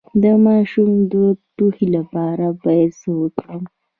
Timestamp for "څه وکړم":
3.01-3.61